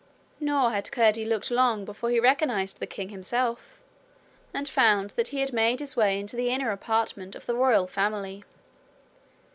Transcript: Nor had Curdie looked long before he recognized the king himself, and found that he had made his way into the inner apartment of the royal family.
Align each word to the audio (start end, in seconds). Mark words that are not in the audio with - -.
Nor 0.39 0.71
had 0.71 0.91
Curdie 0.91 1.25
looked 1.25 1.51
long 1.51 1.85
before 1.85 2.09
he 2.09 2.19
recognized 2.19 2.79
the 2.79 2.87
king 2.87 3.09
himself, 3.09 3.79
and 4.51 4.67
found 4.67 5.11
that 5.11 5.27
he 5.27 5.41
had 5.41 5.53
made 5.53 5.79
his 5.79 5.95
way 5.95 6.19
into 6.19 6.35
the 6.35 6.49
inner 6.49 6.71
apartment 6.71 7.35
of 7.35 7.45
the 7.45 7.53
royal 7.53 7.85
family. 7.85 8.43